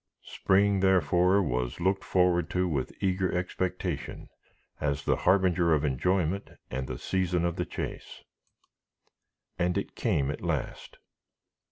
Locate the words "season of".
6.97-7.55